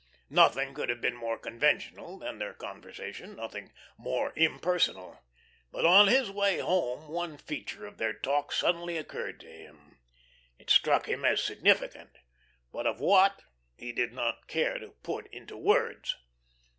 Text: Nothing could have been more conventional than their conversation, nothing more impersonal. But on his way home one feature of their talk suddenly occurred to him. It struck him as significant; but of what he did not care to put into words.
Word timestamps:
Nothing 0.31 0.73
could 0.73 0.89
have 0.89 0.99
been 0.99 1.15
more 1.15 1.37
conventional 1.37 2.17
than 2.17 2.39
their 2.39 2.55
conversation, 2.55 3.35
nothing 3.35 3.71
more 3.99 4.33
impersonal. 4.35 5.19
But 5.71 5.85
on 5.85 6.07
his 6.07 6.31
way 6.31 6.57
home 6.57 7.07
one 7.07 7.37
feature 7.37 7.85
of 7.85 7.99
their 7.99 8.11
talk 8.11 8.51
suddenly 8.51 8.97
occurred 8.97 9.39
to 9.41 9.47
him. 9.47 9.99
It 10.57 10.71
struck 10.71 11.07
him 11.07 11.23
as 11.23 11.43
significant; 11.43 12.17
but 12.71 12.87
of 12.87 12.99
what 12.99 13.43
he 13.75 13.91
did 13.91 14.11
not 14.11 14.47
care 14.47 14.79
to 14.79 14.89
put 15.03 15.27
into 15.27 15.55
words. 15.55 16.15